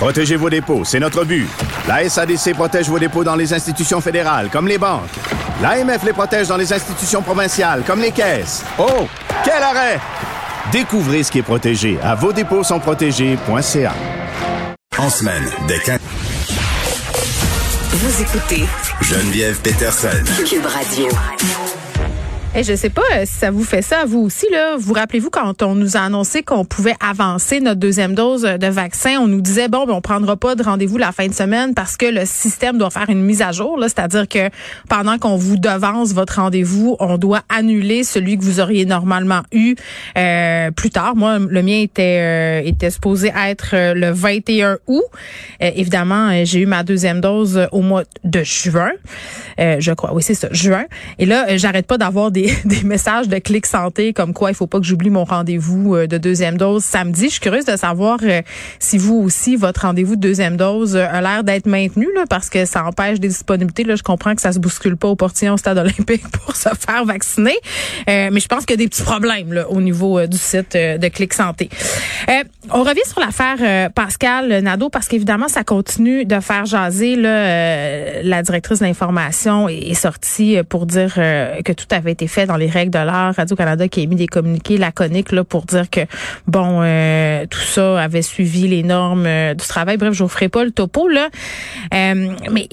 Protégez 0.00 0.36
vos 0.36 0.48
dépôts, 0.48 0.82
c'est 0.82 0.98
notre 0.98 1.24
but. 1.26 1.46
La 1.86 2.08
SADC 2.08 2.54
protège 2.54 2.88
vos 2.88 2.98
dépôts 2.98 3.22
dans 3.22 3.36
les 3.36 3.52
institutions 3.52 4.00
fédérales, 4.00 4.48
comme 4.50 4.66
les 4.66 4.78
banques. 4.78 5.10
L'AMF 5.60 6.02
les 6.04 6.14
protège 6.14 6.48
dans 6.48 6.56
les 6.56 6.72
institutions 6.72 7.20
provinciales, 7.20 7.82
comme 7.86 8.00
les 8.00 8.10
caisses. 8.10 8.64
Oh, 8.78 9.06
quel 9.44 9.62
arrêt! 9.62 10.00
Découvrez 10.72 11.22
ce 11.22 11.30
qui 11.30 11.40
est 11.40 11.42
protégé 11.42 11.98
à 12.02 12.14
vos 12.14 12.32
dépôts 12.32 12.64
sont 12.64 12.80
protégés.ca. 12.80 13.92
En 14.96 15.10
semaine, 15.10 15.44
dès 15.68 15.78
15... 15.80 15.98
Vous 17.90 18.22
écoutez 18.22 18.64
Geneviève 19.02 19.60
Peterson. 19.60 20.24
Cube 20.48 20.64
Radio. 20.64 21.08
Et 22.52 22.64
je 22.64 22.74
sais 22.74 22.90
pas 22.90 23.02
euh, 23.14 23.22
si 23.26 23.34
ça 23.34 23.52
vous 23.52 23.62
fait 23.62 23.80
ça, 23.80 24.04
vous 24.06 24.18
aussi 24.18 24.44
là. 24.50 24.74
Vous 24.76 24.92
rappelez-vous 24.92 25.30
quand 25.30 25.62
on 25.62 25.76
nous 25.76 25.96
a 25.96 26.00
annoncé 26.00 26.42
qu'on 26.42 26.64
pouvait 26.64 26.96
avancer 26.98 27.60
notre 27.60 27.78
deuxième 27.78 28.16
dose 28.16 28.42
de 28.42 28.66
vaccin, 28.66 29.20
on 29.20 29.28
nous 29.28 29.40
disait 29.40 29.68
bon, 29.68 29.86
ben, 29.86 29.92
on 29.92 30.00
prendra 30.00 30.36
pas 30.36 30.56
de 30.56 30.64
rendez-vous 30.64 30.98
la 30.98 31.12
fin 31.12 31.28
de 31.28 31.32
semaine 31.32 31.74
parce 31.74 31.96
que 31.96 32.06
le 32.06 32.22
système 32.24 32.76
doit 32.76 32.90
faire 32.90 33.08
une 33.08 33.22
mise 33.22 33.40
à 33.40 33.52
jour. 33.52 33.78
C'est-à-dire 33.80 34.26
que 34.26 34.50
pendant 34.88 35.16
qu'on 35.16 35.36
vous 35.36 35.58
devance 35.58 36.12
votre 36.12 36.40
rendez-vous, 36.40 36.96
on 36.98 37.18
doit 37.18 37.42
annuler 37.48 38.02
celui 38.02 38.36
que 38.36 38.42
vous 38.42 38.58
auriez 38.58 38.84
normalement 38.84 39.42
eu 39.52 39.76
euh, 40.18 40.72
plus 40.72 40.90
tard. 40.90 41.14
Moi, 41.14 41.38
le 41.38 41.62
mien 41.62 41.78
était 41.82 42.18
euh, 42.20 42.68
était 42.68 42.90
supposé 42.90 43.32
être 43.46 43.74
euh, 43.74 43.94
le 43.94 44.10
21 44.10 44.78
août. 44.88 45.04
évidemment, 45.60 46.44
j'ai 46.44 46.58
eu 46.58 46.66
ma 46.66 46.82
deuxième 46.82 47.20
dose 47.20 47.68
au 47.70 47.80
mois 47.80 48.02
de 48.24 48.42
juin, 48.42 48.90
je 49.56 49.92
crois. 49.92 50.12
Oui, 50.14 50.22
c'est 50.24 50.34
ça, 50.34 50.48
juin. 50.50 50.86
Et 51.20 51.26
là, 51.26 51.56
j'arrête 51.56 51.86
pas 51.86 51.96
d'avoir 51.96 52.32
des 52.32 52.39
des, 52.64 52.82
messages 52.82 53.28
de 53.28 53.38
clic 53.38 53.66
santé 53.66 54.12
comme 54.12 54.32
quoi 54.32 54.50
il 54.50 54.54
faut 54.54 54.66
pas 54.66 54.78
que 54.78 54.86
j'oublie 54.86 55.10
mon 55.10 55.24
rendez-vous 55.24 55.94
euh, 55.94 56.06
de 56.06 56.18
deuxième 56.18 56.56
dose 56.56 56.84
samedi. 56.84 57.24
Je 57.24 57.32
suis 57.32 57.40
curieuse 57.40 57.64
de 57.64 57.76
savoir 57.76 58.18
euh, 58.22 58.42
si 58.78 58.98
vous 58.98 59.16
aussi 59.16 59.56
votre 59.56 59.82
rendez-vous 59.82 60.16
de 60.16 60.20
deuxième 60.20 60.56
dose 60.56 60.96
euh, 60.96 61.06
a 61.10 61.20
l'air 61.20 61.44
d'être 61.44 61.66
maintenu 61.66 62.08
là, 62.14 62.24
parce 62.28 62.48
que 62.48 62.64
ça 62.64 62.84
empêche 62.84 63.20
des 63.20 63.28
disponibilités. 63.28 63.84
Là, 63.84 63.96
je 63.96 64.02
comprends 64.02 64.34
que 64.34 64.40
ça 64.40 64.52
se 64.52 64.58
bouscule 64.58 64.96
pas 64.96 65.08
au 65.08 65.16
portillon 65.16 65.54
au 65.54 65.56
stade 65.56 65.78
olympique 65.78 66.22
pour 66.44 66.56
se 66.56 66.68
faire 66.68 67.04
vacciner, 67.04 67.56
mais 68.06 68.40
je 68.40 68.48
pense 68.48 68.64
qu'il 68.64 68.78
y 68.78 68.82
a 68.82 68.84
des 68.84 68.88
petits 68.88 69.02
problèmes 69.02 69.52
là, 69.52 69.68
au 69.68 69.80
niveau 69.80 70.26
du 70.26 70.38
site 70.38 70.72
de 70.74 71.08
Clic 71.08 71.32
Santé. 71.32 71.68
on 72.70 72.82
revient 72.82 73.00
sur 73.06 73.20
l'affaire 73.20 73.90
Pascal 73.90 74.62
Nadeau 74.62 74.88
parce 74.88 75.08
qu'évidemment 75.08 75.48
ça 75.48 75.64
continue 75.64 76.24
de 76.24 76.40
faire 76.40 76.66
jaser. 76.66 77.16
Là, 77.16 78.22
la 78.22 78.42
directrice 78.42 78.80
de 78.80 78.84
l'information 78.84 79.68
est 79.68 79.94
sortie 79.94 80.58
pour 80.68 80.86
dire 80.86 81.14
que 81.14 81.72
tout 81.72 81.86
avait 81.90 82.12
été 82.12 82.26
fait 82.30 82.46
dans 82.46 82.56
les 82.56 82.68
règles 82.68 82.90
de 82.90 82.98
l'art. 82.98 83.34
Radio-Canada 83.36 83.88
qui 83.88 84.00
a 84.00 84.02
émis 84.04 84.16
des 84.16 84.26
communiqués 84.26 84.78
laconiques 84.78 85.32
là, 85.32 85.44
pour 85.44 85.64
dire 85.64 85.90
que, 85.90 86.00
bon, 86.46 86.80
euh, 86.82 87.44
tout 87.50 87.60
ça 87.60 88.00
avait 88.00 88.22
suivi 88.22 88.68
les 88.68 88.82
normes 88.82 89.26
euh, 89.26 89.54
du 89.54 89.66
travail. 89.66 89.96
Bref, 89.96 90.14
je 90.14 90.22
vous 90.22 90.28
ferai 90.28 90.48
pas 90.48 90.64
le 90.64 90.70
topo. 90.70 91.08
là. 91.08 91.28
Euh, 91.92 92.34
mais 92.50 92.68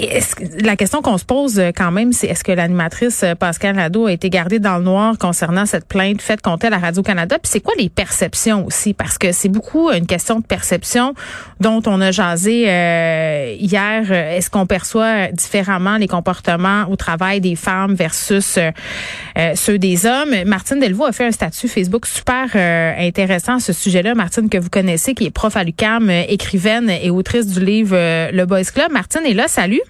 la 0.62 0.76
question 0.76 1.02
qu'on 1.02 1.18
se 1.18 1.26
pose 1.26 1.62
quand 1.76 1.92
même, 1.92 2.14
c'est 2.14 2.28
est-ce 2.28 2.44
que 2.44 2.52
l'animatrice 2.52 3.26
Pascal 3.40 3.76
Nadeau 3.76 4.06
a 4.06 4.12
été 4.12 4.30
gardée 4.30 4.60
dans 4.60 4.78
le 4.78 4.84
noir 4.84 5.18
concernant 5.18 5.66
cette 5.66 5.88
plainte 5.88 6.22
faite 6.22 6.42
contre 6.42 6.66
elle 6.66 6.74
à 6.74 6.80
Radio-Canada? 6.80 7.38
Puis 7.42 7.52
c'est 7.52 7.62
quoi 7.62 7.74
les 7.78 7.90
perceptions 7.90 8.66
aussi? 8.66 8.94
Parce 8.94 9.18
que 9.18 9.32
c'est 9.32 9.50
beaucoup 9.50 9.90
une 9.92 10.06
question 10.06 10.40
de 10.40 10.46
perception 10.46 11.14
dont 11.60 11.82
on 11.88 12.00
a 12.02 12.12
jasé 12.12 13.58
hier. 13.60 14.12
Est-ce 14.12 14.50
qu'on 14.50 14.66
perçoit 14.66 15.32
différemment 15.32 15.98
les 15.98 16.08
comportements 16.08 16.86
au 16.90 16.96
travail 16.96 17.42
des 17.42 17.56
femmes 17.56 17.96
versus 17.96 18.60
euh, 19.38 19.47
ceux 19.56 19.78
des 19.78 20.06
hommes. 20.06 20.34
Martine 20.46 20.80
Delvaux 20.80 21.06
a 21.06 21.12
fait 21.12 21.26
un 21.26 21.32
statut 21.32 21.68
Facebook 21.68 22.06
super 22.06 22.50
euh, 22.56 22.94
intéressant 22.98 23.56
à 23.56 23.60
ce 23.60 23.74
sujet-là. 23.74 24.16
Martine, 24.16 24.50
que 24.50 24.58
vous 24.58 24.70
connaissez, 24.70 25.14
qui 25.14 25.26
est 25.26 25.32
prof 25.32 25.56
à 25.56 25.64
l'UQAM, 25.64 26.10
euh, 26.10 26.24
écrivaine 26.28 26.90
et 26.90 27.10
autrice 27.10 27.48
du 27.48 27.64
livre 27.64 27.96
Le 27.96 28.46
Boys 28.46 28.64
Club. 28.74 28.92
Martine 28.92 29.26
est 29.26 29.34
là. 29.34 29.48
Salut. 29.48 29.82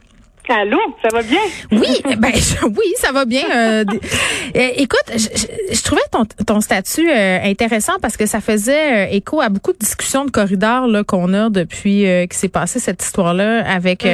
Allô, 0.50 0.80
ça 1.02 1.10
va 1.12 1.24
bien? 1.24 1.42
Oui, 1.72 2.02
ben 2.18 2.32
oui, 2.32 2.94
ça 2.96 3.12
va 3.12 3.26
bien. 3.26 3.44
Euh, 3.54 3.84
euh, 4.56 4.70
écoute, 4.78 5.12
je, 5.14 5.76
je, 5.76 5.84
trouvais 5.84 6.02
ton, 6.10 6.24
ton 6.46 6.62
statut 6.62 7.10
euh, 7.10 7.40
intéressant 7.44 7.94
parce 8.02 8.16
que 8.16 8.26
ça 8.26 8.40
faisait 8.40 9.14
écho 9.14 9.42
à 9.42 9.50
beaucoup 9.50 9.74
de 9.74 9.78
discussions 9.78 10.24
de 10.24 10.32
corridors 10.32 10.88
là 10.88 11.04
qu'on 11.04 11.34
a 11.34 11.50
depuis 11.50 12.06
qui 12.30 12.38
s'est 12.38 12.48
passé 12.48 12.80
cette 12.80 13.04
histoire-là 13.04 13.70
avec 13.70 14.08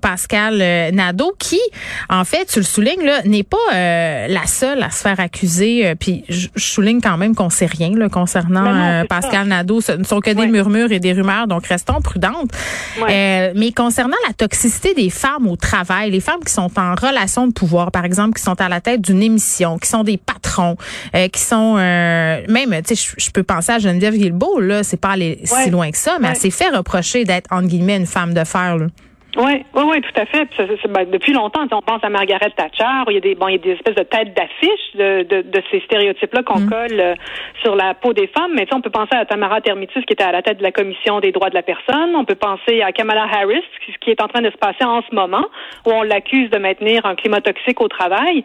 Pascal 0.00 0.58
Nadeau, 0.94 1.34
qui, 1.38 1.60
en 2.08 2.24
fait, 2.24 2.46
tu 2.46 2.60
le 2.60 2.64
soulignes 2.64 3.04
là, 3.04 3.20
n'est 3.24 3.42
pas 3.42 3.56
la 3.72 4.46
seule 4.46 4.82
à 4.82 4.90
se 4.90 5.02
faire 5.02 5.20
accuser. 5.20 5.94
puis 5.98 6.24
je, 6.28 6.48
souligne 6.56 7.00
quand 7.00 7.18
même 7.18 7.34
qu'on 7.34 7.50
sait 7.50 7.66
rien 7.66 7.90
là, 7.94 8.08
concernant 8.08 8.64
ben 8.64 9.06
Pascal 9.06 9.48
Nadeau. 9.48 9.80
Ce 9.80 9.92
ne 9.92 10.04
sont 10.04 10.20
que 10.20 10.30
des 10.30 10.46
murmures 10.46 10.92
et 10.92 10.98
des 10.98 11.12
rumeurs, 11.12 11.46
donc 11.46 11.66
restons 11.66 12.00
prudentes. 12.00 12.50
mais 13.06 13.72
concernant 13.76 14.16
la 14.26 14.32
toxicité 14.32 14.94
des 14.94 15.10
femmes 15.10 15.46
au 15.46 15.56
travail 15.56 15.73
les 16.08 16.20
femmes 16.20 16.42
qui 16.44 16.52
sont 16.52 16.70
en 16.78 16.94
relation 16.94 17.46
de 17.46 17.52
pouvoir, 17.52 17.90
par 17.90 18.04
exemple, 18.04 18.34
qui 18.38 18.42
sont 18.42 18.60
à 18.60 18.68
la 18.68 18.80
tête 18.80 19.00
d'une 19.00 19.22
émission, 19.22 19.78
qui 19.78 19.88
sont 19.88 20.04
des 20.04 20.16
patrons, 20.16 20.76
euh, 21.14 21.28
qui 21.28 21.40
sont 21.40 21.76
euh, 21.78 22.42
même, 22.48 22.82
tu 22.82 22.94
sais, 22.94 23.14
je 23.16 23.30
peux 23.30 23.42
penser 23.42 23.72
à 23.72 23.78
Geneviève 23.78 24.14
Guilbeault, 24.14 24.60
là, 24.60 24.82
c'est 24.82 24.96
pas 24.96 25.10
aller 25.10 25.40
si 25.44 25.70
loin 25.70 25.90
que 25.90 25.98
ça, 25.98 26.18
mais 26.20 26.28
elle 26.28 26.36
s'est 26.36 26.50
fait 26.50 26.68
reprocher 26.68 27.24
d'être 27.24 27.52
entre 27.52 27.68
guillemets 27.68 27.96
une 27.96 28.06
femme 28.06 28.34
de 28.34 28.44
fer. 28.44 28.76
Là. 28.76 28.86
Oui, 29.36 29.64
oui, 29.74 29.82
oui, 29.84 30.00
tout 30.00 30.20
à 30.20 30.26
fait. 30.26 30.48
Ben, 30.88 31.10
depuis 31.10 31.32
longtemps, 31.32 31.66
on 31.72 31.82
pense 31.82 32.04
à 32.04 32.08
Margaret 32.08 32.50
Thatcher. 32.56 32.84
Il 33.08 33.14
y 33.14 33.16
a 33.16 33.20
des, 33.20 33.34
bon, 33.34 33.48
il 33.48 33.52
y 33.52 33.54
a 33.56 33.58
des 33.58 33.72
espèces 33.72 33.96
de 33.96 34.04
têtes 34.04 34.34
d'affiche 34.34 34.94
de, 34.94 35.22
de, 35.24 35.42
de, 35.42 35.62
ces 35.70 35.80
stéréotypes-là 35.80 36.44
qu'on 36.44 36.60
mm. 36.60 36.70
colle 36.70 37.00
euh, 37.00 37.14
sur 37.62 37.74
la 37.74 37.94
peau 37.94 38.12
des 38.12 38.28
femmes. 38.28 38.52
Mais 38.54 38.66
on 38.72 38.80
peut 38.80 38.90
penser 38.90 39.16
à 39.16 39.24
Tamara 39.24 39.60
Termitus 39.60 40.04
qui 40.04 40.12
était 40.12 40.22
à 40.24 40.30
la 40.30 40.42
tête 40.42 40.58
de 40.58 40.62
la 40.62 40.70
commission 40.70 41.18
des 41.18 41.32
droits 41.32 41.50
de 41.50 41.54
la 41.54 41.62
personne. 41.62 42.14
On 42.14 42.24
peut 42.24 42.36
penser 42.36 42.82
à 42.82 42.92
Kamala 42.92 43.24
Harris, 43.24 43.64
ce 43.86 43.98
qui 43.98 44.10
est 44.10 44.22
en 44.22 44.28
train 44.28 44.42
de 44.42 44.50
se 44.50 44.56
passer 44.56 44.84
en 44.84 45.02
ce 45.02 45.14
moment, 45.14 45.46
où 45.86 45.90
on 45.90 46.02
l'accuse 46.02 46.50
de 46.50 46.58
maintenir 46.58 47.04
un 47.04 47.16
climat 47.16 47.40
toxique 47.40 47.80
au 47.80 47.88
travail. 47.88 48.44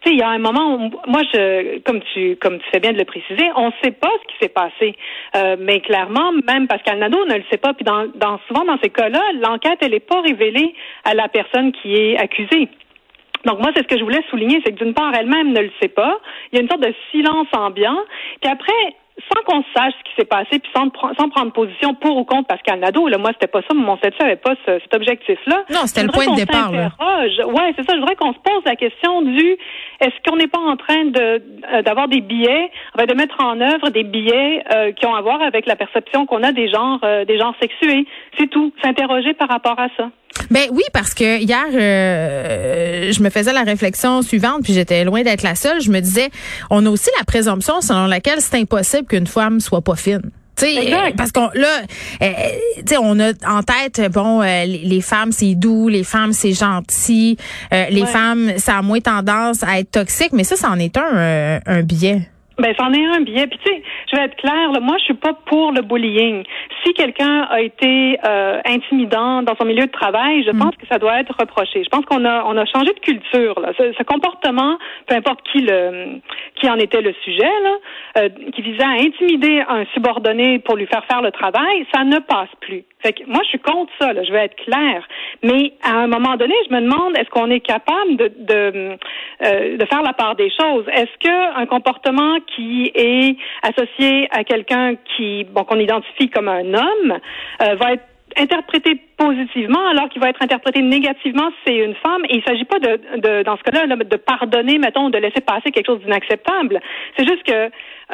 Tu 0.00 0.08
sais, 0.08 0.14
il 0.14 0.18
y 0.18 0.22
a 0.22 0.28
un 0.28 0.38
moment 0.38 0.74
où, 0.74 0.90
moi, 1.06 1.20
je, 1.32 1.78
comme 1.80 2.00
tu, 2.14 2.36
comme 2.36 2.58
tu 2.58 2.64
fais 2.72 2.80
bien 2.80 2.92
de 2.92 2.98
le 2.98 3.04
préciser, 3.04 3.50
on 3.56 3.66
ne 3.66 3.72
sait 3.82 3.92
pas 3.92 4.10
ce 4.22 4.32
qui 4.32 4.38
s'est 4.40 4.48
passé. 4.48 4.96
Euh, 5.36 5.56
mais 5.60 5.80
clairement, 5.80 6.32
même 6.48 6.66
Pascal 6.66 6.98
Nadeau 6.98 7.24
ne 7.26 7.34
le 7.34 7.44
sait 7.50 7.58
pas. 7.58 7.74
Puis 7.74 7.84
dans, 7.84 8.06
dans 8.14 8.40
souvent 8.48 8.64
dans 8.64 8.78
ces 8.82 8.90
cas-là, 8.90 9.20
l'enquête 9.40 9.78
elle 9.82 9.94
est 9.94 10.00
pas 10.00 10.21
révélée 10.22 10.74
à 11.04 11.14
la 11.14 11.28
personne 11.28 11.72
qui 11.72 11.94
est 11.94 12.16
accusée. 12.18 12.68
Donc 13.44 13.58
moi, 13.58 13.70
c'est 13.74 13.82
ce 13.82 13.88
que 13.88 13.98
je 13.98 14.04
voulais 14.04 14.22
souligner, 14.30 14.60
c'est 14.64 14.72
que 14.72 14.84
d'une 14.84 14.94
part, 14.94 15.12
elle-même 15.14 15.52
ne 15.52 15.60
le 15.60 15.70
sait 15.80 15.88
pas. 15.88 16.18
Il 16.52 16.56
y 16.56 16.58
a 16.58 16.62
une 16.62 16.68
sorte 16.68 16.82
de 16.82 16.94
silence 17.10 17.48
ambiant. 17.52 17.98
Puis 18.40 18.50
après, 18.50 18.94
sans 19.30 19.42
qu'on 19.44 19.62
sache 19.76 19.92
ce 19.98 20.04
qui 20.04 20.16
s'est 20.16 20.26
passé, 20.26 20.58
puis 20.58 20.70
sans, 20.74 20.88
sans, 21.18 21.28
prendre 21.28 21.52
position 21.52 21.94
pour 21.94 22.16
ou 22.16 22.24
contre 22.24 22.48
Pascal 22.48 22.80
Nadeau, 22.80 23.08
là, 23.08 23.18
moi, 23.18 23.30
c'était 23.34 23.46
pas 23.46 23.60
ça, 23.62 23.74
mon 23.74 23.96
statut 23.96 24.16
n'avait 24.20 24.36
pas 24.36 24.54
cet 24.64 24.94
objectif-là. 24.94 25.64
Non, 25.70 25.80
c'était 25.86 26.06
le 26.06 26.12
point 26.12 26.26
de 26.26 26.36
départ. 26.36 26.70
Oui, 26.70 27.62
c'est 27.76 27.84
ça. 27.84 27.94
Je 27.94 28.00
voudrais 28.00 28.16
qu'on 28.16 28.32
se 28.32 28.38
pose 28.38 28.62
la 28.64 28.76
question 28.76 29.22
du 29.22 29.56
est-ce 30.00 30.14
qu'on 30.28 30.36
n'est 30.36 30.48
pas 30.48 30.58
en 30.58 30.76
train 30.76 31.04
de 31.04 31.42
euh, 31.72 31.82
d'avoir 31.82 32.08
des 32.08 32.20
billets, 32.20 32.70
de 32.96 33.14
mettre 33.14 33.36
en 33.40 33.60
œuvre 33.60 33.90
des 33.90 34.02
billets 34.02 34.64
euh, 34.74 34.92
qui 34.92 35.06
ont 35.06 35.14
à 35.14 35.20
voir 35.20 35.42
avec 35.42 35.66
la 35.66 35.76
perception 35.76 36.26
qu'on 36.26 36.42
a 36.42 36.52
des 36.52 36.68
genres, 36.68 37.00
euh, 37.04 37.24
des 37.24 37.38
genres 37.38 37.54
sexués. 37.60 38.06
C'est 38.38 38.48
tout. 38.48 38.72
S'interroger 38.82 39.34
par 39.34 39.48
rapport 39.48 39.78
à 39.78 39.88
ça. 39.96 40.10
Ben 40.50 40.68
oui, 40.70 40.82
parce 40.92 41.14
que 41.14 41.38
hier, 41.38 41.64
euh, 41.72 43.12
je 43.12 43.22
me 43.22 43.30
faisais 43.30 43.52
la 43.52 43.62
réflexion 43.62 44.22
suivante, 44.22 44.62
puis 44.62 44.72
j'étais 44.72 45.04
loin 45.04 45.22
d'être 45.22 45.42
la 45.42 45.54
seule. 45.54 45.80
Je 45.80 45.90
me 45.90 46.00
disais, 46.00 46.30
on 46.70 46.84
a 46.86 46.90
aussi 46.90 47.10
la 47.18 47.24
présomption 47.24 47.80
selon 47.80 48.06
laquelle 48.06 48.40
c'est 48.40 48.56
impossible 48.56 49.06
qu'une 49.06 49.26
femme 49.26 49.60
soit 49.60 49.82
pas 49.82 49.96
fine. 49.96 50.30
Exact. 50.64 51.16
parce 51.16 51.32
qu'on 51.32 51.48
là, 51.54 51.80
euh, 52.22 52.98
on 53.00 53.18
a 53.18 53.32
en 53.48 53.62
tête 53.64 54.00
bon 54.12 54.42
euh, 54.42 54.64
les, 54.64 55.00
femmes 55.00 55.32
c'est 55.32 55.56
doux, 55.56 55.88
les 55.88 56.04
femmes 56.04 56.32
c'est 56.32 56.52
gentil, 56.52 57.36
les 57.72 58.06
femmes 58.06 58.52
ça 58.58 58.78
a 58.78 58.82
moins 58.82 59.00
tendance 59.00 59.64
à 59.64 59.80
être 59.80 59.90
toxique, 59.90 60.30
mais 60.32 60.44
ça, 60.44 60.54
c'en 60.54 60.78
est 60.78 60.96
un 60.96 61.58
un 61.66 61.82
biais. 61.82 62.28
Ben, 62.58 62.74
c'en 62.78 62.92
est 62.92 63.04
un 63.04 63.20
biais. 63.20 63.46
Puis, 63.46 63.58
tu 63.64 63.72
sais, 63.72 63.82
je 64.10 64.16
vais 64.16 64.24
être 64.24 64.36
claire, 64.36 64.72
là, 64.72 64.80
moi, 64.80 64.96
je 64.98 65.04
suis 65.04 65.14
pas 65.14 65.32
pour 65.46 65.72
le 65.72 65.80
bullying. 65.82 66.44
Si 66.84 66.92
quelqu'un 66.94 67.42
a 67.50 67.60
été 67.60 68.18
euh, 68.24 68.60
intimidant 68.66 69.42
dans 69.42 69.56
son 69.56 69.64
milieu 69.64 69.86
de 69.86 69.90
travail, 69.92 70.44
je 70.44 70.50
Mm. 70.52 70.58
pense 70.58 70.76
que 70.76 70.86
ça 70.86 70.98
doit 70.98 71.18
être 71.20 71.34
reproché. 71.38 71.82
Je 71.82 71.88
pense 71.88 72.04
qu'on 72.04 72.24
a, 72.24 72.44
on 72.44 72.56
a 72.56 72.64
changé 72.66 72.92
de 72.92 73.00
culture. 73.00 73.58
Là. 73.60 73.72
Ce, 73.78 73.92
ce 73.96 74.02
comportement, 74.02 74.76
peu 75.06 75.14
importe 75.14 75.40
qui 75.50 75.60
le, 75.62 76.20
qui 76.56 76.68
en 76.68 76.76
était 76.76 77.00
le 77.00 77.14
sujet, 77.24 77.42
là, 77.62 77.74
euh, 78.18 78.28
qui 78.54 78.62
visait 78.62 78.84
à 78.84 78.90
intimider 79.00 79.62
un 79.68 79.84
subordonné 79.94 80.58
pour 80.58 80.76
lui 80.76 80.86
faire 80.86 81.04
faire 81.06 81.22
le 81.22 81.30
travail, 81.30 81.86
ça 81.94 82.04
ne 82.04 82.18
passe 82.18 82.50
plus. 82.60 82.84
Fait 83.02 83.12
que 83.14 83.24
moi, 83.26 83.40
je 83.44 83.48
suis 83.48 83.58
contre 83.58 83.90
ça. 84.00 84.12
Là, 84.12 84.22
je 84.22 84.30
vais 84.32 84.44
être 84.44 84.56
claire. 84.56 85.06
Mais 85.42 85.72
à 85.82 85.94
un 85.96 86.06
moment 86.06 86.36
donné, 86.36 86.54
je 86.68 86.74
me 86.74 86.80
demande 86.80 87.16
est-ce 87.16 87.30
qu'on 87.30 87.50
est 87.50 87.60
capable 87.60 88.16
de 88.16 88.32
de, 88.38 88.96
euh, 89.44 89.76
de 89.76 89.84
faire 89.86 90.02
la 90.02 90.12
part 90.12 90.34
des 90.36 90.50
choses? 90.50 90.84
Est-ce 90.88 91.16
que 91.20 91.60
un 91.60 91.66
comportement 91.66 92.38
qui 92.54 92.90
est 92.94 93.36
associé 93.62 94.28
à 94.30 94.44
quelqu'un 94.44 94.94
qui 95.16 95.44
bon 95.44 95.64
qu'on 95.64 95.78
identifie 95.78 96.28
comme 96.30 96.48
un 96.48 96.74
homme 96.74 97.18
euh, 97.62 97.74
va 97.76 97.92
être 97.94 98.04
interprété 98.36 98.98
positivement 99.18 99.86
alors 99.88 100.08
qu'il 100.08 100.20
va 100.20 100.30
être 100.30 100.42
interprété 100.42 100.80
négativement 100.80 101.50
si 101.50 101.56
c'est 101.66 101.76
une 101.76 101.94
femme. 101.96 102.24
Et 102.28 102.36
il 102.36 102.42
s'agit 102.44 102.64
pas 102.64 102.78
de, 102.78 103.00
de 103.18 103.42
dans 103.42 103.56
ce 103.56 103.62
cas-là 103.62 103.86
là, 103.86 103.96
de 103.96 104.16
pardonner 104.16 104.78
mettons 104.78 105.10
de 105.10 105.18
laisser 105.18 105.40
passer 105.40 105.70
quelque 105.70 105.86
chose 105.86 106.00
d'inacceptable. 106.00 106.80
C'est 107.16 107.28
juste 107.28 107.42
que 107.42 107.52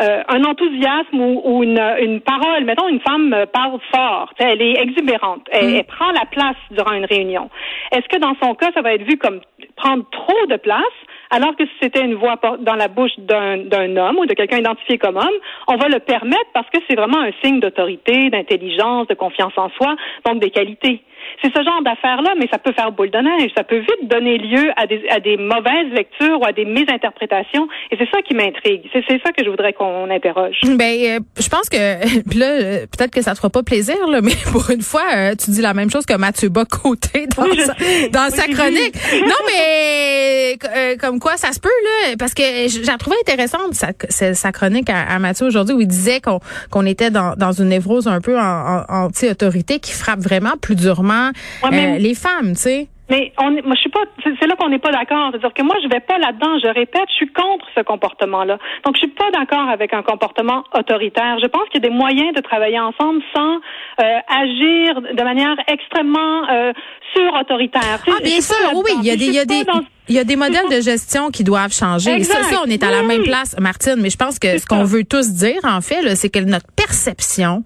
euh, 0.00 0.22
un 0.28 0.44
enthousiasme 0.44 1.20
ou, 1.20 1.40
ou 1.44 1.62
une, 1.62 1.80
une 2.00 2.20
parole 2.20 2.64
mettons 2.64 2.88
une 2.88 3.00
femme 3.00 3.34
parle 3.52 3.78
fort 3.94 4.32
elle 4.38 4.62
est 4.62 4.80
exubérante 4.80 5.46
elle, 5.50 5.74
elle 5.74 5.84
prend 5.84 6.10
la 6.12 6.26
place 6.26 6.56
durant 6.70 6.92
une 6.92 7.04
réunion. 7.04 7.50
Est-ce 7.92 8.08
que 8.08 8.18
dans 8.20 8.34
son 8.42 8.54
cas 8.54 8.70
ça 8.74 8.82
va 8.82 8.94
être 8.94 9.04
vu 9.04 9.18
comme 9.18 9.40
prendre 9.76 10.04
trop 10.10 10.46
de 10.46 10.56
place 10.56 10.82
alors 11.30 11.54
que 11.56 11.64
si 11.64 11.72
c'était 11.80 12.04
une 12.04 12.14
voix 12.14 12.36
dans 12.60 12.74
la 12.74 12.88
bouche 12.88 13.12
d'un 13.18 13.96
homme 13.96 14.18
ou 14.18 14.26
de 14.26 14.34
quelqu'un 14.34 14.58
identifié 14.58 14.98
comme 14.98 15.16
homme, 15.16 15.38
on 15.66 15.76
va 15.76 15.88
le 15.88 16.00
permettre 16.00 16.50
parce 16.54 16.68
que 16.70 16.78
c'est 16.88 16.96
vraiment 16.96 17.20
un 17.20 17.30
signe 17.42 17.60
d'autorité, 17.60 18.30
d'intelligence, 18.30 19.06
de 19.08 19.14
confiance 19.14 19.52
en 19.56 19.68
soi, 19.70 19.96
donc 20.24 20.40
des 20.40 20.50
qualités. 20.50 21.02
C'est 21.42 21.52
ce 21.56 21.62
genre 21.62 21.82
d'affaires-là, 21.82 22.34
mais 22.38 22.46
ça 22.50 22.58
peut 22.58 22.72
faire 22.72 22.90
boule 22.92 23.10
de 23.10 23.18
neige. 23.18 23.50
Ça 23.56 23.64
peut 23.64 23.78
vite 23.78 24.08
donner 24.08 24.38
lieu 24.38 24.70
à 24.76 24.86
des, 24.86 25.02
à 25.10 25.20
des 25.20 25.36
mauvaises 25.36 25.92
lectures 25.94 26.40
ou 26.40 26.44
à 26.44 26.52
des 26.52 26.64
mésinterprétations. 26.64 27.68
Et 27.90 27.96
c'est 27.98 28.08
ça 28.10 28.22
qui 28.22 28.34
m'intrigue. 28.34 28.82
C'est 28.92 29.02
c'est 29.08 29.20
ça 29.24 29.32
que 29.32 29.44
je 29.44 29.50
voudrais 29.50 29.72
qu'on 29.72 30.10
interroge. 30.10 30.58
Ben, 30.78 30.96
euh, 31.00 31.20
je 31.40 31.48
pense 31.48 31.68
que 31.68 31.76
là, 32.38 32.46
euh, 32.46 32.86
peut-être 32.96 33.10
que 33.10 33.22
ça 33.22 33.32
te 33.32 33.36
fera 33.38 33.50
pas 33.50 33.62
plaisir, 33.62 33.96
là, 34.08 34.20
mais 34.20 34.32
pour 34.52 34.70
une 34.70 34.82
fois, 34.82 35.02
euh, 35.16 35.34
tu 35.34 35.50
dis 35.50 35.60
la 35.62 35.74
même 35.74 35.90
chose 35.90 36.06
que 36.06 36.14
Mathieu 36.16 36.48
Bas 36.50 36.64
côté 36.64 37.26
dans 37.36 37.44
Oui, 37.44 37.58
sa, 37.60 37.74
sais. 37.74 38.08
dans 38.10 38.26
Oui, 38.26 38.30
sa 38.36 38.46
j'ai 38.46 38.52
chronique. 38.52 38.94
non, 39.26 39.34
mais 39.46 40.58
comme 41.00 41.18
quoi, 41.20 41.36
ça 41.36 41.52
se 41.52 41.60
peut 41.60 41.68
là, 41.68 42.14
parce 42.18 42.34
que 42.34 42.86
la 42.86 42.96
trouvais 42.96 43.16
intéressante 43.26 43.74
sa, 43.74 43.88
sa, 44.08 44.34
sa 44.34 44.52
chronique 44.52 44.88
à, 44.90 45.02
à 45.02 45.18
Mathieu 45.18 45.46
aujourd'hui 45.46 45.74
où 45.74 45.80
il 45.80 45.86
disait 45.88 46.20
qu'on 46.20 46.40
qu'on 46.70 46.86
était 46.86 47.10
dans, 47.10 47.34
dans 47.36 47.52
une 47.52 47.68
névrose 47.68 48.06
un 48.08 48.20
peu 48.20 48.38
en, 48.38 48.42
en- 48.42 48.84
anti-autorité 48.88 49.78
qui 49.80 49.92
frappe 49.92 50.20
vraiment 50.20 50.56
plus 50.60 50.74
durement 50.76 51.17
Ouais, 51.62 51.70
mais- 51.70 51.96
euh, 51.96 51.98
les 51.98 52.14
femmes, 52.14 52.50
tu 52.52 52.62
sais. 52.62 52.88
Mais 53.10 53.32
on, 53.40 53.50
moi, 53.50 53.72
je 53.74 53.80
suis 53.80 53.88
pas. 53.88 54.00
C'est 54.22 54.46
là 54.46 54.54
qu'on 54.56 54.68
n'est 54.68 54.78
pas 54.78 54.90
d'accord. 54.90 55.30
C'est-à-dire 55.30 55.54
que 55.54 55.62
moi, 55.62 55.76
je 55.82 55.88
vais 55.88 56.00
pas 56.00 56.18
là-dedans. 56.18 56.58
Je 56.62 56.68
répète, 56.68 57.06
je 57.08 57.14
suis 57.14 57.32
contre 57.32 57.64
ce 57.74 57.80
comportement-là. 57.82 58.58
Donc, 58.84 58.96
je 58.96 58.98
suis 58.98 59.08
pas 59.08 59.30
d'accord 59.30 59.66
avec 59.70 59.94
un 59.94 60.02
comportement 60.02 60.62
autoritaire. 60.74 61.38
Je 61.42 61.46
pense 61.46 61.62
qu'il 61.70 61.82
y 61.82 61.86
a 61.86 61.88
des 61.88 61.94
moyens 61.94 62.34
de 62.34 62.42
travailler 62.42 62.78
ensemble 62.78 63.22
sans 63.34 63.54
euh, 64.02 64.18
agir 64.28 65.00
de 65.00 65.22
manière 65.22 65.56
extrêmement 65.68 66.50
euh, 66.50 66.72
sur-autoritaire. 67.16 67.98
Ah, 68.06 68.20
bien 68.22 68.40
sûr, 68.42 68.56
oui, 68.74 68.92
il 69.00 69.06
y 69.06 69.10
a 69.10 69.16
des, 69.16 69.26
il 69.26 69.34
y 69.34 69.38
a 69.38 69.44
des, 69.46 69.64
dans- 69.64 69.80
il 70.08 70.14
y 70.14 70.18
a 70.18 70.24
des 70.24 70.36
modèles 70.36 70.68
de 70.70 70.80
gestion 70.80 71.30
qui 71.30 71.44
doivent 71.44 71.72
changer. 71.72 72.10
Ça, 72.10 72.16
Exact. 72.16 72.44
ça, 72.44 72.62
on 72.66 72.70
est 72.70 72.82
à 72.82 72.90
la 72.90 73.00
Oui, 73.00 73.06
même 73.06 73.22
place, 73.22 73.56
Martine, 73.58 73.96
mais 73.98 74.10
je 74.10 74.16
pense 74.16 74.38
que 74.38 74.58
ce 74.58 74.66
qu'on 74.66 74.84
veut 74.84 75.04
tous 75.04 75.32
dire, 75.34 75.60
en 75.64 75.80
fait, 75.80 76.14
c'est 76.16 76.28
que 76.30 76.38
notre 76.40 76.66
perception 76.74 77.62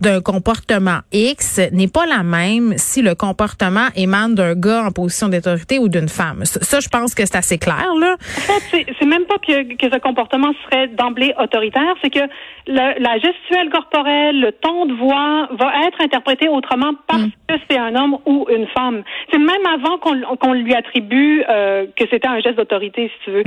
d'un 0.00 0.20
comportement 0.20 0.98
X 1.12 1.60
n'est 1.72 1.88
pas 1.88 2.06
la 2.06 2.22
même 2.22 2.74
si 2.76 3.02
le 3.02 3.14
comportement 3.14 3.86
émane 3.96 4.34
d'un 4.34 4.54
gars 4.54 4.84
en 4.84 4.90
position 4.92 5.28
d'autorité 5.28 5.78
ou 5.78 5.88
d'une 5.88 6.08
femme. 6.08 6.44
Ça, 6.44 6.60
ça, 6.62 6.80
je 6.80 6.88
pense 6.88 7.14
que 7.14 7.24
c'est 7.24 7.36
assez 7.36 7.58
clair, 7.58 7.86
là. 7.98 8.16
En 8.48 8.60
fait, 8.60 8.86
c'est- 8.98 9.06
même 9.06 9.24
pas 9.24 9.38
que, 9.38 9.74
que 9.76 9.86
ce 9.94 9.98
comportement 10.00 10.52
serait 10.64 10.88
d'emblée 10.88 11.32
autoritaire, 11.40 11.94
c'est 12.02 12.10
que 12.10 12.18
le- 12.66 13.00
la 13.00 13.14
gestuelle 13.18 13.70
corporelle, 13.70 14.40
le 14.40 14.50
ton 14.52 14.86
de 14.86 14.94
voix 14.94 15.48
va 15.58 15.70
être 15.86 16.00
interprété 16.00 16.48
autrement 16.48 16.92
parce 17.06 17.22
que 17.48 17.54
c'est 17.70 17.78
un 17.78 17.94
homme 17.94 18.16
ou 18.26 18.46
une 18.50 18.66
femme. 18.76 19.02
C'est 19.30 19.38
même 19.38 19.66
avant 19.72 19.98
qu'on 19.98 20.36
qu'on 20.36 20.52
lui 20.54 20.74
attribue 20.74 21.44
euh, 21.48 21.85
que 21.96 22.04
c'était 22.10 22.28
un 22.28 22.40
geste 22.40 22.56
d'autorité, 22.56 23.10
si 23.14 23.24
tu 23.24 23.30
veux. 23.30 23.42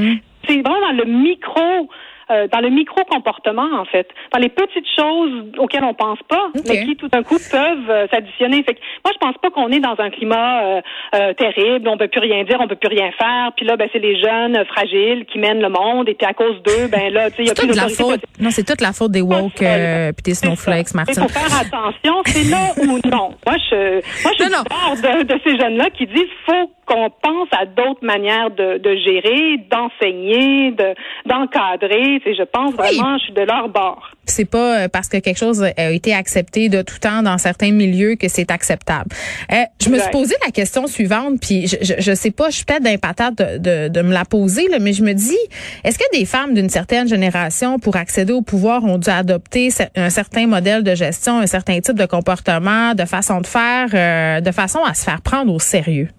C'est 0.47 0.62
vraiment 0.62 0.81
dans 0.91 0.97
le 0.97 1.06
micro. 1.06 1.89
euh, 2.31 2.47
dans 2.47 2.59
le 2.59 2.69
micro-comportement, 2.69 3.68
en 3.80 3.86
fait, 3.86 4.07
dans 4.31 4.38
les 4.39 4.50
petites 4.50 4.86
choses 4.95 5.45
auxquelles 5.57 5.83
on 5.83 5.95
pense 5.95 6.19
pas, 6.27 6.50
mais 6.68 6.86
qui 6.86 6.95
tout 6.95 7.07
d'un 7.07 7.24
coup 7.24 7.39
peuvent 7.51 7.89
euh, 7.89 8.06
s'additionner. 8.12 8.62
Fait 8.62 8.75
que 8.75 8.80
moi, 9.03 9.12
je 9.13 9.18
pense 9.18 9.36
pas 9.41 9.50
qu'on 9.50 9.69
est 9.69 9.80
dans 9.80 9.95
un 9.97 10.12
climat 10.12 10.62
euh, 10.63 10.81
euh, 11.15 11.33
terrible, 11.33 11.88
on 11.88 11.97
peut 11.97 12.07
plus 12.07 12.19
rien 12.21 12.44
dire, 12.44 12.57
on 12.59 12.68
peut 12.68 12.75
plus 12.75 12.89
rien 12.89 13.09
faire. 13.18 13.51
Puis 13.57 13.65
là, 13.65 13.77
ben 13.77 13.89
c'est 13.91 13.97
les 13.97 14.21
jeunes 14.21 14.63
fragiles 14.65 15.25
qui 15.25 15.39
mènent 15.39 15.59
le 15.59 15.69
monde, 15.69 16.07
et 16.07 16.13
puis 16.13 16.27
à 16.27 16.33
cause 16.35 16.62
d'eux, 16.62 16.88
ben 16.92 17.12
là, 17.12 17.31
tu 17.31 17.38
sais, 17.38 17.42
il 17.44 17.47
y 17.47 17.50
a 17.50 17.56
plus 17.56 17.68
toute 17.68 17.75
la 17.75 17.89
faute. 17.89 18.21
Non, 18.39 18.51
c'est 18.51 18.63
toute 18.63 18.81
la 18.81 18.94
faute 18.94 19.12
des 19.12 19.21
woke 19.21 19.62
euh, 19.63 20.12
puis 20.13 20.21
des 20.24 20.35
snowflakes, 20.35 20.89
ça. 20.89 20.97
Martine. 20.97 21.24
Il 21.27 21.33
faut 21.33 21.39
faire 21.39 21.59
attention, 21.62 22.13
c'est 22.27 22.47
là 22.51 22.74
ou 22.77 23.00
non. 23.09 23.33
Moi, 23.44 23.56
je, 23.71 24.01
moi, 24.24 24.31
je 24.38 24.44
suis 24.44 24.44
Non, 24.51 24.57
non. 24.59 24.63
part 24.65 24.94
de, 24.95 25.24
de 25.24 25.39
ces 25.44 25.57
jeunes-là 25.57 25.89
qui 25.97 26.06
disent 26.06 26.30
faut 26.45 26.69
qu'on 26.89 27.09
pense 27.21 27.47
à 27.51 27.65
d'autres 27.65 28.03
manières 28.03 28.50
de, 28.50 28.80
de 28.80 28.95
gérer, 29.06 29.57
d'enseigner, 29.71 30.71
de 30.71 30.95
d'encadrer. 31.25 32.19
Je 32.25 32.44
pense 32.44 32.74
vraiment, 32.74 33.18
je 33.19 33.25
suis 33.25 33.33
de 33.33 33.41
leur 33.41 33.69
bord. 33.69 34.09
c'est 34.25 34.50
pas 34.50 34.81
euh, 34.81 34.88
parce 34.88 35.07
que 35.07 35.18
quelque 35.18 35.38
chose 35.38 35.63
a 35.63 35.91
été 35.91 36.13
accepté 36.13 36.69
de 36.69 36.81
tout 36.81 37.00
temps 37.00 37.21
dans 37.21 37.38
certains 37.38 37.71
milieux 37.71 38.15
que 38.15 38.27
c'est 38.27 38.51
acceptable. 38.51 39.09
Euh, 39.51 39.56
je 39.81 39.89
me 39.89 39.95
suis 39.95 40.07
Exact. 40.07 40.12
posé 40.12 40.36
la 40.45 40.51
question 40.51 40.88
suivante, 40.88 41.36
puis 41.41 41.68
je, 41.68 41.75
je, 41.81 41.94
je 42.00 42.13
sais 42.13 42.31
pas, 42.31 42.50
je 42.50 42.56
suis 42.57 42.65
peut-être 42.65 42.83
d'impatate 42.83 43.35
de, 43.38 43.57
de, 43.57 43.88
de 43.89 44.01
me 44.01 44.13
la 44.13 44.25
poser, 44.25 44.68
là, 44.69 44.80
mais 44.80 44.94
je 44.94 45.03
me 45.03 45.13
dis, 45.13 45.38
est-ce 45.83 45.97
que 46.00 46.18
des 46.18 46.25
femmes 46.25 46.53
d'une 46.53 46.69
certaine 46.69 47.07
génération, 47.07 47.80
pour 47.80 47.95
accéder 47.95 48.33
au 48.33 48.42
pouvoir, 48.42 48.83
ont 48.83 48.97
dû 48.97 49.09
adopter 49.09 49.69
un 49.95 50.09
certain 50.09 50.47
modèle 50.47 50.83
de 50.83 50.95
gestion, 50.95 51.39
un 51.39 51.47
certain 51.47 51.80
type 51.80 51.97
de 51.97 52.06
comportement, 52.06 52.95
de 52.95 53.06
façon 53.06 53.42
de 53.42 53.47
faire, 53.47 53.88
euh, 53.94 54.42
de 54.42 54.51
façon 54.51 54.80
à 54.83 54.94
se 54.94 55.03
faire 55.03 55.21
prendre 55.21 55.53
au 55.53 55.59
sérieux? 55.59 56.09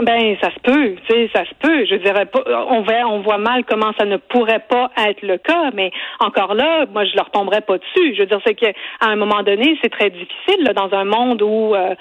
Ben, 0.00 0.36
ça 0.40 0.50
se 0.50 0.58
peut, 0.60 0.96
tu 1.06 1.14
sais, 1.14 1.30
ça 1.32 1.44
se 1.44 1.54
peut. 1.60 1.84
Je 1.86 1.94
dirais 1.96 2.26
pas, 2.26 2.42
on 2.68 2.82
voit, 2.82 3.06
on 3.06 3.20
voit 3.20 3.38
mal 3.38 3.64
comment 3.64 3.92
ça 3.96 4.04
ne 4.04 4.16
pourrait 4.16 4.64
pas 4.68 4.90
être 5.06 5.22
le 5.22 5.38
cas, 5.38 5.70
mais 5.72 5.92
encore 6.18 6.54
là, 6.54 6.84
moi, 6.92 7.04
je 7.04 7.14
leur 7.14 7.30
tomberais 7.30 7.60
pas 7.60 7.78
dessus. 7.78 8.14
Je 8.14 8.20
veux 8.20 8.26
dire, 8.26 8.40
c'est 8.44 8.54
qu'à 8.54 8.72
un 9.00 9.14
moment 9.14 9.44
donné, 9.44 9.78
c'est 9.82 9.90
très 9.90 10.10
difficile 10.10 10.64
là, 10.64 10.72
dans 10.72 10.92
un 10.92 11.04
monde 11.04 11.42
où 11.42 11.76
euh, 11.76 11.94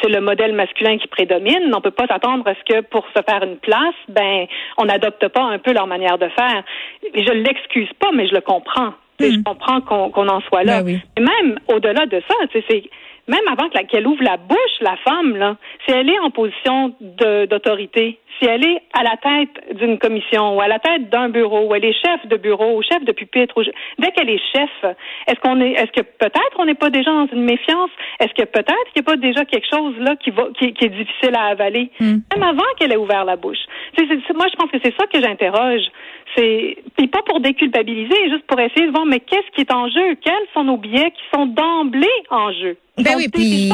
c'est 0.00 0.08
le 0.08 0.20
modèle 0.20 0.52
masculin 0.52 0.96
qui 0.98 1.08
prédomine. 1.08 1.74
On 1.74 1.80
peut 1.80 1.90
pas 1.90 2.06
s'attendre 2.06 2.46
à 2.46 2.54
ce 2.54 2.72
que 2.72 2.82
pour 2.82 3.04
se 3.16 3.22
faire 3.28 3.42
une 3.42 3.56
place, 3.56 3.94
ben, 4.08 4.46
on 4.78 4.84
n'adopte 4.84 5.26
pas 5.28 5.42
un 5.42 5.58
peu 5.58 5.72
leur 5.72 5.88
manière 5.88 6.18
de 6.18 6.28
faire. 6.28 6.62
Je 7.02 7.32
l'excuse 7.32 7.90
pas, 7.98 8.10
mais 8.14 8.28
je 8.28 8.34
le 8.34 8.42
comprends. 8.42 8.94
Sais, 9.18 9.32
Je 9.32 9.42
comprends 9.42 9.80
qu'on 9.80 10.10
qu'on 10.10 10.28
en 10.28 10.40
soit 10.42 10.62
là. 10.62 10.82
Ben 10.82 10.86
oui. 10.86 11.00
Et 11.16 11.20
même 11.20 11.58
au-delà 11.68 12.06
de 12.06 12.22
ça, 12.26 12.34
tu 12.50 12.60
sais, 12.60 12.64
c'est 12.70 12.90
même 13.30 13.46
avant 13.48 13.68
qu'elle 13.68 14.06
ouvre 14.06 14.22
la 14.22 14.36
bouche, 14.36 14.76
la 14.80 14.96
femme, 14.96 15.36
là, 15.36 15.56
si 15.86 15.94
elle 15.94 16.10
est 16.10 16.18
en 16.18 16.30
position 16.30 16.94
d'autorité, 17.00 18.18
si 18.38 18.48
elle 18.48 18.64
est 18.64 18.82
à 18.92 19.04
la 19.04 19.16
tête 19.16 19.78
d'une 19.78 19.98
commission 19.98 20.56
ou 20.56 20.60
à 20.60 20.66
la 20.66 20.78
tête 20.80 21.10
d'un 21.10 21.28
bureau, 21.28 21.68
ou 21.68 21.74
elle 21.74 21.84
est 21.84 21.92
chef 21.92 22.26
de 22.26 22.36
bureau 22.36 22.76
ou 22.76 22.82
chef 22.82 23.04
de 23.04 23.12
pupitre, 23.12 23.56
ou 23.56 23.62
dès 23.98 24.10
qu'elle 24.12 24.30
est 24.30 24.42
chef, 24.52 24.70
est-ce 25.28 25.38
qu'on 25.40 25.60
est, 25.60 25.72
est-ce 25.72 25.92
que 25.92 26.00
peut-être 26.00 26.56
on 26.58 26.64
n'est 26.64 26.74
pas 26.74 26.90
déjà 26.90 27.12
dans 27.12 27.28
une 27.32 27.44
méfiance? 27.44 27.90
Est-ce 28.18 28.34
que 28.34 28.48
peut-être 28.48 28.92
qu'il 28.92 29.02
n'y 29.02 29.06
a 29.06 29.10
pas 29.12 29.16
déjà 29.16 29.44
quelque 29.44 29.68
chose 29.72 29.94
là 29.98 30.16
qui 30.16 30.30
va, 30.30 30.48
qui, 30.58 30.72
qui 30.72 30.86
est 30.86 30.88
difficile 30.88 31.34
à 31.36 31.46
avaler, 31.46 31.90
même 32.00 32.42
avant 32.42 32.66
qu'elle 32.78 32.92
ait 32.92 32.96
ouvert 32.96 33.24
la 33.24 33.36
bouche. 33.36 33.60
Moi, 33.98 34.46
je 34.50 34.56
pense 34.56 34.70
que 34.70 34.78
c'est 34.82 34.94
ça 34.98 35.06
que 35.06 35.20
j'interroge. 35.20 35.82
C'est 36.36 36.76
puis 36.96 37.08
pas 37.08 37.22
pour 37.22 37.40
déculpabiliser, 37.40 38.30
juste 38.30 38.46
pour 38.46 38.58
essayer 38.60 38.86
de 38.86 38.92
voir 38.92 39.04
mais 39.04 39.20
qu'est-ce 39.20 39.50
qui 39.54 39.62
est 39.62 39.72
en 39.72 39.88
jeu? 39.88 40.16
Quels 40.22 40.46
sont 40.54 40.64
nos 40.64 40.76
biais 40.76 41.10
qui 41.10 41.22
sont 41.34 41.46
d'emblée 41.46 42.06
en 42.30 42.52
jeu? 42.52 42.76
Ben 43.02 43.14
oui, 43.16 43.28
puis 43.28 43.70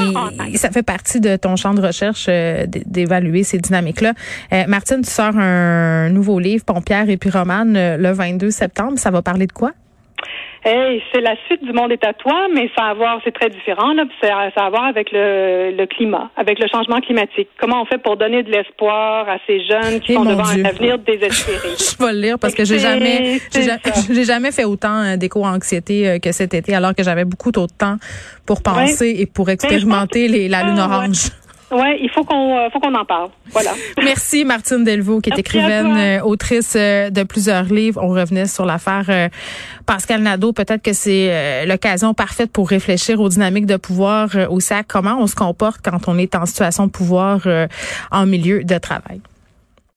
ça 0.56 0.70
fait 0.70 0.82
partie 0.82 1.20
de 1.20 1.36
ton 1.36 1.56
champ 1.56 1.74
de 1.74 1.80
recherche 1.80 2.26
euh, 2.28 2.66
d'évaluer 2.66 3.42
ces 3.42 3.58
dynamiques-là. 3.58 4.14
Euh, 4.52 4.64
Martine, 4.68 5.02
tu 5.02 5.10
sors 5.10 5.36
un 5.36 6.08
nouveau 6.10 6.38
livre, 6.38 6.64
Pompière 6.64 7.08
et 7.08 7.16
Pyromane, 7.16 7.76
euh, 7.76 7.96
le 7.96 8.12
22 8.12 8.50
septembre. 8.50 8.98
Ça 8.98 9.10
va 9.10 9.22
parler 9.22 9.46
de 9.46 9.52
quoi? 9.52 9.72
Hey, 10.68 11.00
c'est 11.12 11.20
la 11.20 11.36
suite 11.46 11.62
du 11.62 11.72
monde 11.72 11.92
est 11.92 12.04
à 12.04 12.12
toi, 12.12 12.48
mais 12.52 12.68
ça 12.76 12.86
a 12.86 12.90
à 12.90 12.94
voir, 12.94 13.20
c'est 13.22 13.30
très 13.32 13.48
différent 13.50 13.92
là. 13.92 14.02
puis 14.04 14.16
Ça, 14.20 14.50
ça 14.52 14.62
a 14.62 14.66
à 14.66 14.70
voir 14.70 14.84
avec 14.86 15.12
le, 15.12 15.70
le 15.76 15.86
climat, 15.86 16.28
avec 16.36 16.58
le 16.58 16.66
changement 16.66 17.00
climatique. 17.00 17.46
Comment 17.60 17.82
on 17.82 17.84
fait 17.84 17.98
pour 17.98 18.16
donner 18.16 18.42
de 18.42 18.50
l'espoir 18.50 19.28
à 19.28 19.36
ces 19.46 19.60
jeunes 19.64 20.00
qui 20.00 20.12
Eh 20.12 20.14
sont 20.14 20.24
devant 20.24 20.42
Dieu. 20.42 20.64
un 20.64 20.68
avenir 20.68 20.98
désespéré? 21.06 21.68
Je 21.78 22.04
vais 22.04 22.12
le 22.12 22.18
lire 22.20 22.38
parce 22.40 22.54
que 22.54 22.64
j'ai 22.64 22.80
jamais, 22.80 23.38
j'ai 24.10 24.24
jamais 24.24 24.50
fait 24.50 24.64
autant 24.64 25.02
euh, 25.04 25.16
d'éco-anxiété 25.16 26.08
euh, 26.08 26.18
que 26.18 26.32
cet 26.32 26.52
été, 26.52 26.74
alors 26.74 26.96
que 26.96 27.04
j'avais 27.04 27.24
beaucoup 27.24 27.52
trop 27.52 27.68
de 27.68 27.72
temps 27.78 27.96
pour 28.44 28.60
penser 28.60 29.14
et 29.20 29.26
pour 29.26 29.48
expérimenter 29.50 30.26
les, 30.26 30.48
la 30.48 30.64
lune 30.64 30.78
Ah, 30.80 30.98
ouais. 31.00 31.06
Ouais, 31.70 31.98
il 32.00 32.08
faut 32.10 32.22
qu'on 32.24 32.56
euh, 32.56 32.70
faut 32.70 32.78
qu'on 32.78 32.94
en 32.94 33.04
parle. 33.04 33.30
Voilà. 33.50 33.72
Merci 34.02 34.44
Martine 34.44 34.84
Delvaux 34.84 35.20
qui 35.20 35.30
est 35.30 35.32
Merci 35.32 35.40
écrivaine, 35.40 35.96
euh, 35.96 36.22
autrice 36.22 36.74
euh, 36.76 37.10
de 37.10 37.24
plusieurs 37.24 37.64
livres. 37.64 38.00
On 38.02 38.08
revenait 38.08 38.46
sur 38.46 38.64
l'affaire 38.64 39.30
Pascal 39.84 40.22
Nadeau. 40.22 40.52
Peut-être 40.52 40.82
que 40.82 40.92
c'est 40.92 41.66
l'occasion 41.66 42.14
parfaite 42.14 42.52
pour 42.52 42.68
réfléchir 42.68 43.20
aux 43.20 43.28
dynamiques 43.28 43.66
de 43.66 43.76
pouvoir, 43.76 44.30
aussi 44.50 44.72
à 44.72 44.82
comment 44.82 45.18
on 45.18 45.26
se 45.26 45.34
comporte 45.34 45.80
quand 45.82 46.08
on 46.08 46.18
est 46.18 46.34
en 46.34 46.46
situation 46.46 46.86
de 46.86 46.92
pouvoir 46.92 47.46
en 48.10 48.26
milieu 48.26 48.62
de 48.64 48.78
travail? 48.78 49.20